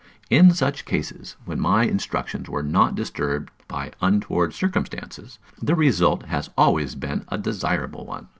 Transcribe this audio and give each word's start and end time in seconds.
In 0.31 0.49
such 0.55 0.85
cases, 0.85 1.35
when 1.45 1.59
my 1.59 1.83
instructions 1.83 2.49
were 2.49 2.63
not 2.63 2.95
disturbed 2.95 3.51
by 3.67 3.91
untoward 4.01 4.51
circumstances, 4.51 5.37
the 5.61 5.75
result 5.75 6.23
has 6.25 6.49
always 6.57 6.95
been 6.95 7.23
a 7.27 7.37
desirable 7.37 8.07
one. 8.07 8.27